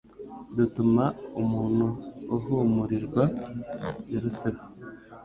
[0.55, 1.05] dutuma
[1.41, 1.87] umuntu
[2.35, 3.23] ahumurirwa
[4.07, 4.61] biruseho